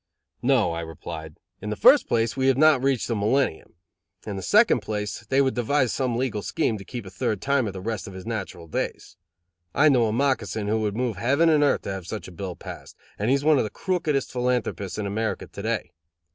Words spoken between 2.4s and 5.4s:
have not reached the millennium. In the second place